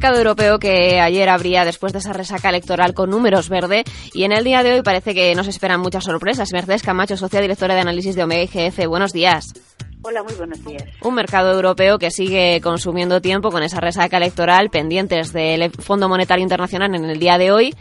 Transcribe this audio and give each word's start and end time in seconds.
Mercado 0.00 0.16
europeo 0.16 0.58
que 0.58 0.98
ayer 0.98 1.28
abría 1.28 1.66
después 1.66 1.92
de 1.92 1.98
esa 1.98 2.14
resaca 2.14 2.48
electoral 2.48 2.94
con 2.94 3.10
números 3.10 3.50
verde 3.50 3.84
y 4.14 4.24
en 4.24 4.32
el 4.32 4.44
día 4.44 4.62
de 4.62 4.72
hoy 4.72 4.82
parece 4.82 5.14
que 5.14 5.34
nos 5.34 5.46
esperan 5.46 5.78
muchas 5.80 6.04
sorpresas. 6.04 6.54
Mercedes 6.54 6.82
Camacho, 6.82 7.18
socia 7.18 7.42
directora 7.42 7.74
de 7.74 7.82
análisis 7.82 8.14
de 8.16 8.24
Omega 8.24 8.44
IGF. 8.44 8.86
Buenos 8.86 9.12
días. 9.12 9.52
Hola, 10.00 10.22
muy 10.22 10.32
buenos 10.36 10.64
días. 10.64 10.84
Un 11.02 11.14
mercado 11.16 11.52
europeo 11.52 11.98
que 11.98 12.10
sigue 12.10 12.62
consumiendo 12.62 13.20
tiempo 13.20 13.50
con 13.50 13.62
esa 13.62 13.78
resaca 13.78 14.16
electoral 14.16 14.70
pendientes 14.70 15.34
del 15.34 15.70
Fondo 15.70 16.08
Monetario 16.08 16.44
Internacional 16.44 16.94
en 16.94 17.04
el 17.04 17.18
día 17.18 17.36
de 17.36 17.52
hoy. 17.52 17.74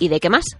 ¿Y 0.00 0.08
de 0.08 0.18
qué 0.18 0.30
más? 0.30 0.56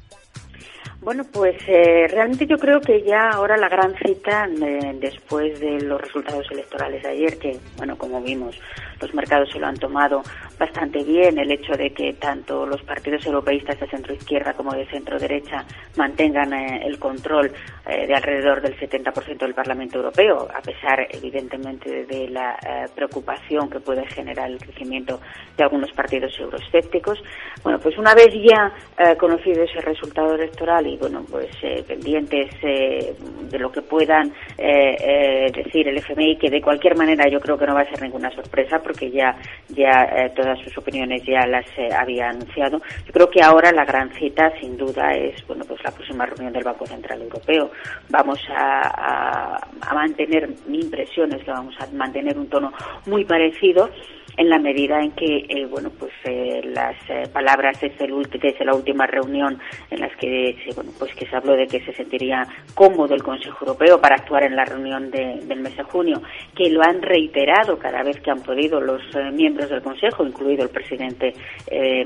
Bueno, 1.06 1.22
pues 1.32 1.54
eh, 1.68 2.08
realmente 2.08 2.48
yo 2.48 2.56
creo 2.56 2.80
que 2.80 3.00
ya 3.04 3.30
ahora 3.30 3.56
la 3.56 3.68
gran 3.68 3.94
cita 4.04 4.48
eh, 4.60 4.92
después 5.00 5.60
de 5.60 5.80
los 5.82 6.00
resultados 6.00 6.44
electorales 6.50 7.00
de 7.04 7.08
ayer, 7.08 7.38
que, 7.38 7.56
bueno, 7.76 7.96
como 7.96 8.20
vimos, 8.20 8.60
los 9.00 9.14
mercados 9.14 9.50
se 9.50 9.58
lo 9.58 9.66
han 9.66 9.76
tomado 9.76 10.22
bastante 10.58 11.02
bien, 11.04 11.38
el 11.38 11.50
hecho 11.50 11.72
de 11.72 11.90
que 11.90 12.14
tanto 12.14 12.66
los 12.66 12.82
partidos 12.82 13.24
europeístas 13.26 13.78
de 13.78 13.86
centro 13.88 14.14
izquierda 14.14 14.54
como 14.54 14.72
de 14.74 14.86
centro 14.86 15.18
derecha 15.18 15.64
mantengan 15.96 16.52
eh, 16.52 16.82
el 16.84 16.98
control 16.98 17.52
de 17.86 18.12
alrededor 18.12 18.60
del 18.60 18.76
70% 18.76 19.38
del 19.38 19.54
Parlamento 19.54 19.98
Europeo, 19.98 20.48
a 20.52 20.60
pesar, 20.60 21.06
evidentemente, 21.08 22.04
de 22.04 22.28
la 22.28 22.58
preocupación 22.96 23.70
que 23.70 23.78
puede 23.78 24.04
generar 24.06 24.50
el 24.50 24.58
crecimiento 24.58 25.20
de 25.56 25.62
algunos 25.62 25.92
partidos 25.92 26.36
euroescépticos. 26.40 27.22
Bueno, 27.62 27.78
pues 27.78 27.96
una 27.96 28.12
vez 28.12 28.34
ya 28.42 28.72
conocido 29.16 29.62
ese 29.62 29.80
resultado 29.82 30.34
electoral 30.34 30.86
y 30.86 30.96
bueno, 30.96 31.24
pues 31.30 31.48
eh, 31.62 31.84
pendientes 31.86 32.50
eh, 32.62 33.14
de 33.50 33.58
lo 33.58 33.70
que 33.70 33.82
puedan 33.82 34.32
eh, 34.58 35.50
decir 35.54 35.88
el 35.88 35.98
FMI, 35.98 36.36
que 36.36 36.50
de 36.50 36.60
cualquier 36.60 36.96
manera 36.96 37.28
yo 37.30 37.40
creo 37.40 37.56
que 37.56 37.66
no 37.66 37.74
va 37.74 37.82
a 37.82 37.90
ser 37.90 38.02
ninguna 38.02 38.30
sorpresa 38.30 38.78
porque 38.86 39.10
ya 39.10 39.36
ya 39.68 40.06
todas 40.36 40.60
sus 40.60 40.78
opiniones 40.78 41.24
ya 41.26 41.44
las 41.46 41.66
había 41.98 42.28
anunciado. 42.28 42.80
Yo 43.04 43.12
creo 43.12 43.28
que 43.28 43.42
ahora 43.42 43.72
la 43.72 43.84
gran 43.84 44.12
cita, 44.14 44.52
sin 44.60 44.76
duda, 44.76 45.12
es 45.12 45.44
bueno, 45.48 45.64
pues 45.66 45.82
la 45.82 45.90
próxima 45.90 46.24
reunión 46.24 46.52
del 46.52 46.62
Banco 46.62 46.86
Central 46.86 47.22
Europeo. 47.22 47.70
Vamos 48.10 48.38
a, 48.56 49.58
a, 49.80 49.94
mantener, 49.94 50.48
mi 50.66 50.78
impresión 50.80 51.32
es 51.32 51.42
que 51.42 51.50
vamos 51.50 51.74
a 51.80 51.86
mantener 51.92 52.38
un 52.38 52.48
tono 52.48 52.72
muy 53.06 53.24
parecido 53.24 53.90
en 54.36 54.50
la 54.50 54.58
medida 54.58 55.00
en 55.00 55.12
que 55.12 55.46
eh, 55.48 55.66
bueno 55.66 55.90
pues 55.98 56.12
eh, 56.24 56.60
las 56.64 56.96
eh, 57.08 57.22
palabras 57.32 57.80
desde, 57.80 58.04
el, 58.04 58.22
desde 58.30 58.64
la 58.64 58.74
última 58.74 59.06
reunión 59.06 59.58
en 59.90 60.00
las 60.00 60.14
que 60.16 60.56
bueno 60.74 60.90
pues 60.98 61.14
que 61.14 61.26
se 61.26 61.36
habló 61.36 61.54
de 61.54 61.66
que 61.66 61.80
se 61.80 61.92
sentiría 61.94 62.46
cómodo 62.74 63.14
el 63.14 63.22
Consejo 63.22 63.64
Europeo 63.64 64.00
para 64.00 64.16
actuar 64.16 64.44
en 64.44 64.56
la 64.56 64.64
reunión 64.64 65.10
de, 65.10 65.40
del 65.44 65.60
mes 65.60 65.76
de 65.76 65.82
junio 65.84 66.20
que 66.54 66.68
lo 66.68 66.82
han 66.82 67.00
reiterado 67.00 67.78
cada 67.78 68.02
vez 68.02 68.20
que 68.20 68.30
han 68.30 68.42
podido 68.42 68.75
los 68.80 69.02
miembros 69.32 69.70
del 69.70 69.82
Consejo 69.82 70.26
incluido 70.26 70.64
el 70.64 70.70
presidente 70.70 71.34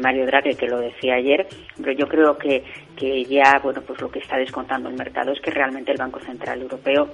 Mario 0.01 0.27
Draghi 0.27 0.55
que 0.55 0.67
lo 0.67 0.79
decía 0.79 1.15
ayer 1.15 1.47
pero 1.77 1.93
yo 1.93 2.07
creo 2.07 2.37
que 2.37 2.65
que 2.97 3.25
ya 3.25 3.61
bueno 3.63 3.81
pues 3.83 4.01
lo 4.01 4.11
que 4.11 4.19
está 4.19 4.37
descontando 4.37 4.89
el 4.89 4.97
mercado 4.97 5.33
es 5.33 5.41
que 5.41 5.51
realmente 5.51 5.93
el 5.93 5.99
Banco 5.99 6.21
Central 6.21 6.61
Europeo 6.63 7.09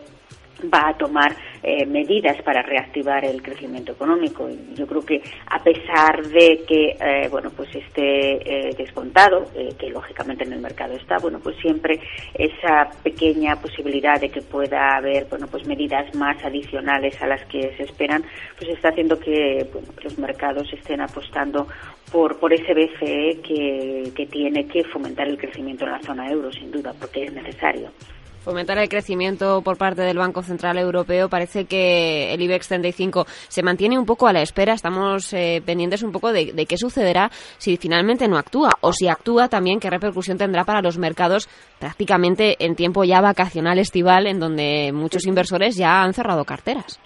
va 0.72 0.89
a 0.89 0.97
tomar 0.97 1.34
eh, 1.69 1.84
medidas 1.84 2.41
para 2.43 2.62
reactivar 2.62 3.25
el 3.25 3.43
crecimiento 3.43 3.91
económico. 3.91 4.49
Yo 4.77 4.87
creo 4.87 5.04
que 5.04 5.21
a 5.49 5.60
pesar 5.65 6.25
de 6.28 6.62
que 6.65 6.91
eh, 6.91 7.28
bueno 7.28 7.50
pues 7.50 7.75
esté 7.75 8.69
eh, 8.69 8.75
descontado, 8.78 9.50
que 9.76 9.91
lógicamente 9.91 10.44
en 10.44 10.53
el 10.53 10.60
mercado 10.60 10.94
está, 10.94 11.19
bueno 11.19 11.41
pues 11.41 11.56
siempre 11.56 11.99
esa 12.34 12.88
pequeña 13.03 13.56
posibilidad 13.56 14.21
de 14.21 14.28
que 14.28 14.43
pueda 14.43 14.97
haber 14.97 15.25
bueno 15.25 15.49
pues 15.49 15.66
medidas 15.66 16.15
más 16.15 16.37
adicionales 16.44 17.21
a 17.21 17.26
las 17.26 17.44
que 17.47 17.75
se 17.76 17.82
esperan, 17.82 18.22
pues 18.56 18.71
está 18.71 18.91
haciendo 18.91 19.19
que 19.19 19.66
bueno, 19.72 19.88
los 20.05 20.16
mercados 20.21 20.72
estén 20.72 21.00
apostando 21.00 21.66
por, 22.12 22.38
por 22.38 22.53
ese 22.53 22.75
BCE 22.75 23.41
que, 23.43 24.12
que 24.15 24.26
tiene 24.26 24.69
que 24.69 24.84
fomentar 24.84 25.26
el 25.26 25.37
crecimiento 25.37 25.84
en 25.84 25.91
la 25.91 26.03
zona 26.03 26.31
euro, 26.31 26.53
sin 26.53 26.71
duda, 26.71 26.94
porque 26.97 27.25
es 27.25 27.32
necesario 27.32 27.91
fomentar 28.47 28.79
el 28.79 28.89
crecimiento 28.89 29.61
por 29.61 29.77
parte 29.77 30.03
del 30.03 30.19
Banco 30.19 30.41
Central 30.41 30.79
Europeo. 30.79 31.29
Parece 31.29 31.65
que 31.65 32.33
el 32.33 32.41
IBEX 32.41 32.69
35 32.69 33.27
se 33.49 33.62
mantiene 33.65 33.99
un 33.99 34.07
poco 34.07 34.29
a 34.29 34.33
la 34.33 34.41
espera. 34.41 34.73
Estamos 34.73 35.33
eh, 35.33 35.61
pendientes 35.67 36.05
un 36.05 36.12
poco 36.12 36.33
de, 36.33 36.53
de, 36.53 36.65
qué 36.65 36.79
sucederá 36.79 37.29
si 37.59 37.77
finalmente 37.77 38.29
no 38.29 38.39
actúa 38.39 38.71
o 38.83 38.93
si 38.93 39.09
actúa 39.09 39.49
también 39.49 39.81
qué 39.81 39.91
repercusión 39.91 40.39
tendrá 40.39 40.62
para 40.62 40.81
los 40.81 40.97
mercados 40.97 41.49
prácticamente 41.81 42.55
en 42.65 42.77
tiempo 42.77 43.03
ya 43.03 43.21
vacacional 43.21 43.81
estival 43.81 44.29
en 44.29 44.39
donde 44.39 44.93
muchos 44.95 45.27
inversores 45.27 45.77
ya 45.77 46.05
han 46.05 46.15
cerrado 46.15 46.45
carteras. 46.45 47.01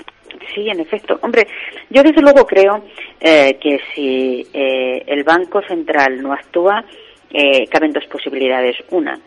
Sí, 0.54 0.68
en 0.68 0.80
efecto. 0.80 1.18
Hombre, 1.22 1.46
yo 1.88 2.02
desde 2.02 2.20
luego 2.20 2.46
creo 2.46 2.84
eh, 3.18 3.56
que 3.58 3.80
si 3.94 4.46
eh, 4.52 5.04
el 5.06 5.24
Banco 5.24 5.62
Central 5.62 6.20
no 6.20 6.34
actúa, 6.34 6.84
eh, 7.30 7.66
caben 7.68 7.92
dos 7.92 8.04
posibilidades. 8.06 8.76
Una, 8.90 9.18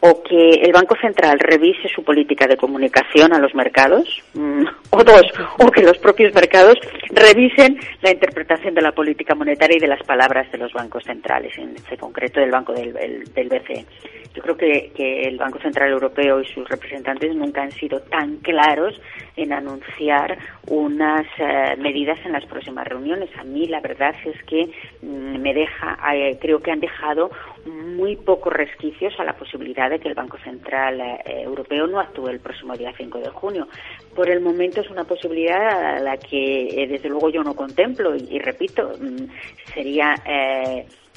o 0.00 0.22
que 0.22 0.50
el 0.62 0.72
Banco 0.72 0.94
Central 1.00 1.38
revise 1.38 1.88
su 1.88 2.04
política 2.04 2.46
de 2.46 2.56
comunicación 2.56 3.32
a 3.32 3.38
los 3.38 3.54
mercados, 3.54 4.22
mmm, 4.34 4.64
o 4.90 5.04
dos, 5.04 5.22
o 5.58 5.70
que 5.70 5.82
los 5.82 5.98
propios 5.98 6.34
mercados 6.34 6.78
revisen 7.10 7.78
la 8.02 8.10
interpretación 8.10 8.74
de 8.74 8.82
la 8.82 8.92
política 8.92 9.34
monetaria 9.34 9.78
y 9.78 9.80
de 9.80 9.88
las 9.88 10.02
palabras 10.02 10.50
de 10.52 10.58
los 10.58 10.72
bancos 10.72 11.04
centrales, 11.04 11.56
en 11.58 11.74
este 11.76 11.96
concreto 11.96 12.40
del 12.40 12.50
Banco 12.50 12.72
del, 12.72 12.92
BCE. 12.92 13.86
Yo 14.34 14.42
creo 14.42 14.56
que, 14.56 14.92
que, 14.94 15.22
el 15.22 15.38
Banco 15.38 15.58
Central 15.60 15.90
Europeo 15.90 16.42
y 16.42 16.46
sus 16.46 16.68
representantes 16.68 17.34
nunca 17.34 17.62
han 17.62 17.72
sido 17.72 18.00
tan 18.00 18.36
claros 18.38 19.00
en 19.34 19.52
anunciar 19.52 20.36
unas 20.68 21.26
eh, 21.38 21.74
medidas 21.78 22.18
en 22.24 22.32
las 22.32 22.44
próximas 22.44 22.86
reuniones. 22.86 23.30
A 23.38 23.44
mí 23.44 23.66
la 23.66 23.80
verdad 23.80 24.14
es 24.24 24.42
que 24.44 24.68
mmm, 25.00 25.38
me 25.38 25.54
deja, 25.54 25.98
eh, 26.14 26.38
creo 26.40 26.60
que 26.60 26.70
han 26.70 26.80
dejado 26.80 27.30
muy 27.64 28.16
pocos 28.16 28.52
resquicios 28.52 29.18
a 29.18 29.24
la 29.24 29.32
posibilidad 29.34 29.85
de 29.88 29.98
que 29.98 30.08
el 30.08 30.14
Banco 30.14 30.38
Central 30.38 31.00
eh, 31.00 31.42
Europeo 31.42 31.86
no 31.86 32.00
actúe 32.00 32.28
el 32.28 32.40
próximo 32.40 32.76
día 32.76 32.92
5 32.96 33.18
de 33.18 33.30
junio. 33.30 33.68
Por 34.14 34.30
el 34.30 34.40
momento 34.40 34.80
es 34.80 34.90
una 34.90 35.04
posibilidad 35.04 35.96
a 35.96 36.00
la 36.00 36.16
que 36.16 36.82
eh, 36.82 36.86
desde 36.86 37.08
luego 37.08 37.30
yo 37.30 37.42
no 37.42 37.54
contemplo 37.54 38.14
y, 38.16 38.26
y 38.30 38.38
repito, 38.38 38.92
mmm, 39.00 39.26
sería 39.74 40.14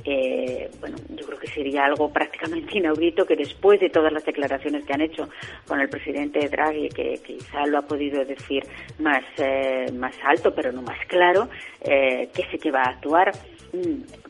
eh, 0.05 0.69
bueno, 0.79 0.97
yo 1.09 1.25
creo 1.25 1.39
que 1.39 1.47
sería 1.47 1.85
algo 1.85 2.11
prácticamente 2.11 2.77
inaudito 2.77 3.25
que 3.25 3.35
después 3.35 3.79
de 3.79 3.89
todas 3.89 4.11
las 4.11 4.25
declaraciones 4.25 4.85
que 4.85 4.93
han 4.93 5.01
hecho 5.01 5.29
con 5.67 5.79
el 5.79 5.89
presidente 5.89 6.47
Draghi, 6.47 6.89
que, 6.89 7.19
quizá 7.25 7.65
lo 7.65 7.79
ha 7.79 7.81
podido 7.81 8.23
decir 8.25 8.63
más, 8.99 9.23
eh, 9.37 9.91
más 9.93 10.15
alto, 10.23 10.53
pero 10.53 10.71
no 10.71 10.81
más 10.81 10.99
claro, 11.07 11.49
eh, 11.81 12.29
que 12.33 12.43
sí 12.51 12.57
que 12.57 12.71
va 12.71 12.83
a 12.83 12.89
actuar. 12.91 13.31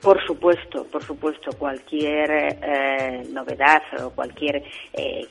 Por 0.01 0.21
supuesto, 0.25 0.85
por 0.91 1.01
supuesto, 1.01 1.51
cualquier 1.57 2.29
eh, 2.61 3.23
novedad 3.31 3.81
o 4.03 4.09
cualquier 4.09 4.61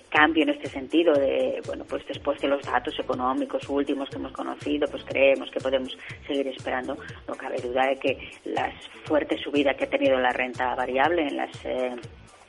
cambio 0.09 0.44
en 0.44 0.48
este 0.48 0.69
sentido, 0.71 1.12
de, 1.12 1.60
bueno, 1.66 1.84
pues 1.87 2.06
después 2.06 2.41
de 2.41 2.48
los 2.48 2.62
datos 2.65 2.98
económicos 2.98 3.69
últimos 3.69 4.09
que 4.09 4.16
hemos 4.16 4.32
conocido, 4.32 4.88
pues 4.88 5.04
creemos 5.04 5.50
que 5.50 5.60
podemos 5.60 5.94
seguir 6.27 6.48
esperando. 6.48 6.97
No 7.27 7.34
cabe 7.34 7.60
duda 7.60 7.87
de 7.87 7.97
que 7.98 8.30
las 8.47 8.72
fuertes 9.04 9.42
subidas 9.42 9.77
que 9.77 9.84
ha 9.84 9.91
tenido 9.91 10.18
la 10.18 10.28
renta 10.33 10.75
variable 10.75 11.28
en 11.28 11.36
las 11.36 11.65
eh, 11.65 11.95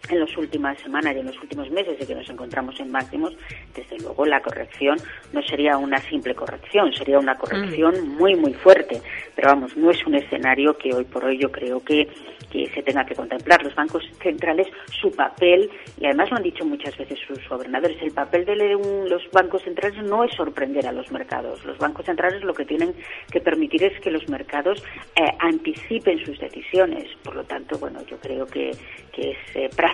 en 0.07 0.19
las 0.19 0.38
últimas 0.38 0.78
semanas 0.80 1.16
y 1.16 1.19
en 1.19 1.28
los 1.28 1.40
últimos 1.42 1.69
meses 1.69 1.98
y 2.00 2.06
que 2.06 2.16
nos 2.16 2.30
encontramos 2.30 2.80
en 2.80 2.92
máximos, 2.92 3.36
desde 3.75 4.00
luego 4.00 4.25
la 4.25 4.42
corrección 4.42 4.98
no 5.34 5.42
sería 5.44 5.78
una 5.78 6.00
simple 6.00 6.34
corrección, 6.34 6.92
sería 6.94 7.19
una 7.19 7.36
corrección 7.36 7.94
mm. 7.96 8.18
muy, 8.18 8.36
muy 8.36 8.54
fuerte. 8.54 9.01
Pero 9.36 9.50
vamos, 9.50 9.75
no 9.78 9.92
es 9.92 10.06
un 10.06 10.16
escenario 10.16 10.78
que 10.78 10.94
hoy 10.94 11.06
por 11.06 11.25
hoy 11.25 11.38
yo 11.38 11.51
creo 11.51 11.84
que, 11.84 12.07
que 12.51 12.69
se 12.74 12.81
tenga 12.81 13.06
que 13.06 13.16
contemplar. 13.16 13.63
Los 13.63 13.75
bancos 13.75 14.04
centrales, 14.22 14.68
su 15.00 15.12
papel, 15.12 15.69
y 16.00 16.06
además 16.06 16.31
lo 16.31 16.38
han 16.38 16.44
dicho 16.44 16.66
muchas 16.66 16.98
veces 16.98 17.19
sus 17.28 17.48
gobernadores, 17.48 18.01
el 18.01 18.12
papel 18.12 18.46
de 18.46 18.75
un, 18.75 19.10
los 19.10 19.30
bancos 19.31 19.63
centrales 19.63 20.01
no 20.04 20.24
es 20.24 20.34
sorprender 20.36 20.88
a 20.88 20.92
los 20.92 21.12
mercados. 21.12 21.63
Los 21.66 21.78
bancos 21.78 22.06
centrales 22.06 22.44
lo 22.44 22.54
que 22.54 22.66
tienen 22.66 22.94
que 23.31 23.42
permitir 23.42 23.84
es 23.84 24.00
que 24.01 24.12
los 24.12 24.28
mercados 24.30 24.84
eh, 25.16 25.24
anticipen 25.40 26.24
sus 26.25 26.40
decisiones. 26.40 27.07
Por 27.24 27.36
lo 27.36 27.44
tanto, 27.44 27.78
bueno, 27.78 28.00
yo 28.06 28.18
creo 28.18 28.46
que, 28.46 28.72
que 29.12 29.31
es 29.31 29.38
eh, 29.56 29.69
prácticamente 29.75 29.88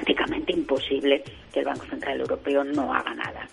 imposible 0.66 1.24
que 1.54 1.60
el 1.60 1.66
Banco 1.66 1.86
Central 1.86 2.20
Europeo 2.20 2.64
no 2.64 2.94
haga 2.94 3.14
nada. 3.14 3.48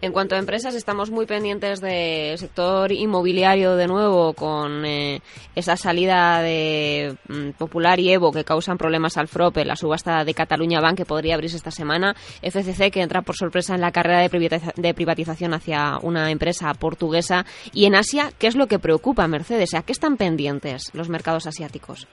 En 0.00 0.12
cuanto 0.12 0.34
a 0.34 0.38
empresas, 0.38 0.74
estamos 0.74 1.10
muy 1.10 1.24
pendientes 1.24 1.80
del 1.80 2.36
sector 2.36 2.92
inmobiliario 2.92 3.74
de 3.74 3.86
nuevo, 3.86 4.34
con 4.34 4.84
eh, 4.84 5.22
esa 5.54 5.78
salida 5.78 6.42
de 6.42 7.16
mm, 7.26 7.50
Popular 7.52 7.98
y 7.98 8.10
Evo 8.10 8.30
que 8.30 8.44
causan 8.44 8.76
problemas 8.76 9.16
al 9.16 9.28
FROPE, 9.28 9.64
la 9.64 9.76
subasta 9.76 10.22
de 10.24 10.34
Cataluña 10.34 10.82
Bank 10.82 10.98
que 10.98 11.06
podría 11.06 11.34
abrirse 11.34 11.56
esta 11.56 11.70
semana, 11.70 12.14
FCC 12.42 12.90
que 12.90 13.00
entra 13.00 13.22
por 13.22 13.36
sorpresa 13.36 13.74
en 13.76 13.80
la 13.80 13.92
carrera 13.92 14.28
de 14.76 14.94
privatización 14.94 15.54
hacia 15.54 15.98
una 16.02 16.30
empresa 16.30 16.74
portuguesa 16.74 17.46
y 17.72 17.86
en 17.86 17.94
Asia, 17.94 18.30
¿qué 18.38 18.48
es 18.48 18.56
lo 18.56 18.66
que 18.66 18.78
preocupa 18.78 19.26
Mercedes? 19.26 19.72
¿A 19.72 19.82
qué 19.82 19.92
están 19.92 20.18
pendientes 20.18 20.90
los 20.92 21.08
mercados 21.08 21.46
asiáticos? 21.46 22.08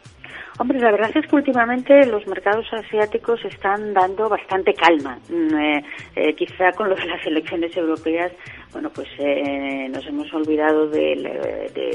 Hombre, 0.58 0.80
la 0.80 0.92
verdad 0.92 1.12
es 1.16 1.28
que 1.28 1.36
últimamente 1.36 2.06
los 2.06 2.26
mercados 2.28 2.66
asiáticos 2.72 3.44
están 3.46 3.94
dando 3.94 4.30
bastante 4.30 4.74
calma. 4.74 5.18
Mm, 5.30 5.56
eh, 5.56 5.84
eh, 6.16 6.36
quizá 6.36 6.72
con 6.74 6.90
lo 6.90 6.96
de 6.96 7.06
las 7.06 7.26
elecciones 7.26 7.76
europeas 7.76 8.32
bueno, 8.72 8.90
pues 8.90 9.08
eh, 9.18 9.90
nos 9.90 10.06
hemos 10.08 10.34
olvidado 10.34 10.88
de, 10.88 11.16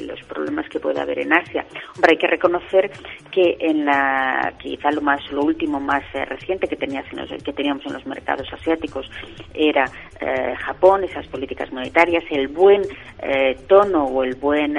los 0.06 0.20
problemas 0.28 0.68
que 0.68 0.78
puede 0.78 1.00
haber 1.00 1.20
en 1.20 1.32
Asia. 1.32 1.64
Hombre, 1.94 2.12
hay 2.12 2.18
que 2.18 2.26
reconocer 2.26 2.90
que 3.30 3.56
en 3.60 3.84
la, 3.84 4.52
quizá 4.58 4.90
lo 4.90 5.00
más, 5.00 5.20
lo 5.32 5.42
último 5.42 5.80
más 5.80 6.02
eh, 6.14 6.24
reciente 6.24 6.68
que, 6.68 6.76
teníamos 6.76 7.10
en 7.12 7.18
los, 7.18 7.42
que 7.42 7.52
teníamos 7.52 7.84
en 7.86 7.94
los 7.94 8.06
mercados 8.06 8.46
asiáticos 8.52 9.10
era 9.54 9.84
eh, 10.20 10.54
Japón, 10.58 11.04
esas 11.04 11.26
políticas 11.28 11.72
monetarias, 11.72 12.24
el 12.30 12.48
buen 12.48 12.82
tono 13.66 14.04
o 14.04 14.22
el 14.22 14.36
buen 14.36 14.76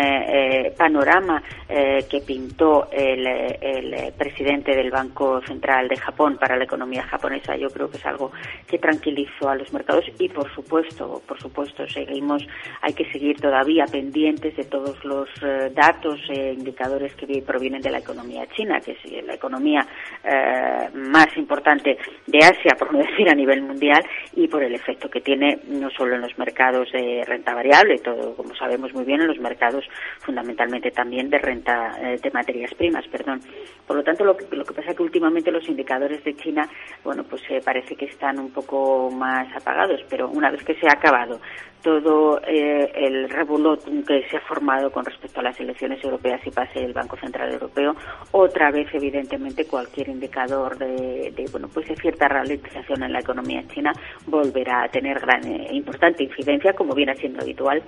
panorama 0.78 1.42
que 1.68 2.22
pintó 2.26 2.88
el, 2.92 3.26
el 3.28 4.14
presidente 4.14 4.76
del 4.76 4.92
Banco 4.92 5.42
Central 5.42 5.88
de 5.88 5.98
Japón 5.98 6.38
para 6.40 6.56
la 6.56 6.64
economía 6.64 7.04
japonesa. 7.04 7.58
Yo 7.58 7.70
creo 7.70 7.90
que 7.90 7.98
es 7.98 8.06
algo 8.06 8.32
que 8.68 8.78
tranquilizó 8.78 9.50
a 9.50 9.56
los 9.56 9.74
mercados 9.74 10.06
y, 10.20 10.30
por 10.30 10.54
supuesto, 10.54 11.22
por 11.28 11.40
supuesto, 11.42 11.87
seguimos, 11.88 12.46
hay 12.82 12.94
que 12.94 13.10
seguir 13.12 13.40
todavía 13.40 13.86
pendientes 13.86 14.56
de 14.56 14.64
todos 14.64 15.04
los 15.06 15.30
eh, 15.42 15.72
datos 15.74 16.20
e 16.30 16.54
indicadores 16.54 17.14
que 17.16 17.42
provienen 17.42 17.82
de 17.82 17.92
la 17.92 18.00
economía 18.00 18.46
china, 18.56 18.80
que 18.80 18.92
es 18.92 19.26
la 19.26 19.34
economía 19.34 19.86
eh, 20.24 20.90
más 20.94 21.28
importante 21.38 21.98
de 22.26 22.40
Asia, 22.40 22.76
por 22.78 22.94
no 22.94 23.00
decir 23.10 23.30
a 23.30 23.36
nivel 23.36 23.62
mundial, 23.62 24.04
y 24.36 24.48
por 24.48 24.64
el 24.64 24.74
efecto 24.74 25.10
que 25.10 25.22
tiene 25.22 25.60
no 25.68 25.90
solo 25.92 26.16
en 26.16 26.22
los 26.22 26.38
mercados 26.38 26.92
de 26.92 27.24
renta 27.26 27.54
variable, 27.54 28.00
todo 28.00 28.36
como 28.36 28.56
sabemos 28.56 28.94
muy 28.94 29.06
bien, 29.06 29.22
en 29.22 29.28
los 29.28 29.40
mercados 29.40 29.86
fundamentalmente 30.20 30.92
también 30.92 31.30
de 31.30 31.38
renta 31.40 31.98
de 32.22 32.32
materias 32.32 32.74
primas, 32.76 33.08
perdón. 33.08 33.42
Por 33.86 33.98
lo 33.98 34.04
tanto, 34.04 34.24
lo 34.26 34.36
que, 34.36 34.56
lo 34.56 34.66
que 34.66 34.74
pasa 34.74 34.92
es 34.92 34.98
que 34.98 35.04
últimamente 35.04 35.52
los 35.52 35.68
indicadores 35.68 36.24
de 36.24 36.36
China, 36.36 36.68
bueno, 37.04 37.24
pues 37.24 37.42
parece 37.64 37.96
que 37.96 38.06
están 38.06 38.40
un 38.40 38.52
poco 38.52 39.10
más 39.12 39.48
apagados, 39.56 40.02
pero 40.10 40.30
una 40.30 40.52
vez 40.52 40.64
que 40.64 40.76
se 40.76 40.88
ha 40.88 40.94
acabado 40.94 41.40
todo 41.82 42.42
eh, 42.46 42.92
el 42.96 43.30
revolot 43.30 43.84
que 44.06 44.28
se 44.30 44.38
ha 44.38 44.42
formado 44.42 44.92
con 44.92 45.06
respecto 45.06 45.40
a 45.40 45.44
las 45.44 45.60
elecciones 45.60 46.04
europeas 46.04 46.42
y 46.46 46.52
pase 46.52 46.84
el 46.84 46.94
Banco 46.94 47.18
Central 47.18 47.54
Europeo, 47.54 47.96
otra 48.32 48.72
vez 48.72 48.88
evidentemente 48.94 49.66
cualquier 49.66 50.10
indicador 50.10 50.78
de, 50.78 51.46
bueno 51.52 51.68
pues 51.74 51.88
de 51.88 51.96
cierta 51.96 52.28
ralentización 52.28 53.04
en 53.04 53.14
la 53.14 53.20
economía 53.20 53.64
china 53.68 53.94
volverá 54.26 54.84
a 54.84 54.90
tener 54.90 55.20
gran 55.20 55.44
e 55.46 55.76
importante 55.76 56.24
incidencia 56.24 56.74
como 56.74 56.94
viene 56.94 57.16
siendo 57.16 57.42
habitual 57.42 57.82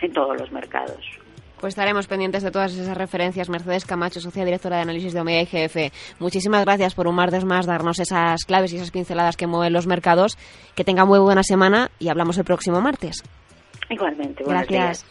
en 0.00 0.12
todos 0.12 0.38
los 0.38 0.50
mercados. 0.52 1.25
Pues 1.60 1.72
estaremos 1.72 2.06
pendientes 2.06 2.42
de 2.42 2.50
todas 2.50 2.74
esas 2.74 2.96
referencias. 2.96 3.48
Mercedes 3.48 3.84
Camacho, 3.84 4.20
socia 4.20 4.44
directora 4.44 4.76
de 4.76 4.82
análisis 4.82 5.12
de 5.12 5.20
Omega 5.20 5.40
IGF. 5.42 5.92
Muchísimas 6.18 6.64
gracias 6.64 6.94
por 6.94 7.06
un 7.06 7.14
martes 7.14 7.44
más 7.44 7.66
darnos 7.66 7.98
esas 7.98 8.44
claves 8.44 8.72
y 8.72 8.76
esas 8.76 8.90
pinceladas 8.90 9.36
que 9.36 9.46
mueven 9.46 9.72
los 9.72 9.86
mercados. 9.86 10.36
Que 10.74 10.84
tenga 10.84 11.04
muy 11.04 11.18
buena 11.18 11.42
semana 11.42 11.90
y 11.98 12.08
hablamos 12.08 12.36
el 12.38 12.44
próximo 12.44 12.80
martes. 12.80 13.22
Igualmente. 13.88 14.44
Gracias. 14.44 15.06